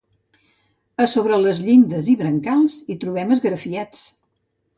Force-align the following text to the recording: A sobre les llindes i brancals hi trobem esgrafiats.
A 1.03 1.05
sobre 1.11 1.37
les 1.43 1.59
llindes 1.65 2.09
i 2.15 2.15
brancals 2.23 2.79
hi 2.87 2.97
trobem 3.05 3.37
esgrafiats. 3.37 4.03